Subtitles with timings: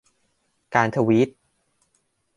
[0.75, 1.29] การทวีต